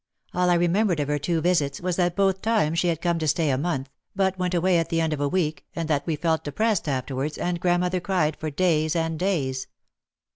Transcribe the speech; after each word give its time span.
All 0.33 0.49
I 0.49 0.55
re 0.55 0.67
membered 0.67 0.99
of 0.99 1.09
her 1.09 1.19
two 1.19 1.41
visits, 1.41 1.79
was 1.79 1.95
that 1.97 2.15
both 2.15 2.41
times 2.41 2.79
she 2.79 2.87
had 2.87 3.03
come 3.03 3.19
to 3.19 3.27
stay 3.27 3.51
a 3.51 3.57
month, 3.59 3.87
but 4.15 4.35
went 4.39 4.55
away 4.55 4.79
at 4.79 4.89
the 4.89 4.99
end 4.99 5.13
of 5.13 5.21
a 5.21 5.29
week, 5.29 5.63
and 5.75 5.87
that 5.89 6.07
we 6.07 6.15
felt 6.15 6.43
depressed 6.43 6.87
afterwards, 6.87 7.37
and 7.37 7.59
grand 7.59 7.81
mother 7.81 7.99
cried 7.99 8.35
for 8.35 8.49
days 8.49 8.95
and 8.95 9.19
days. 9.19 9.67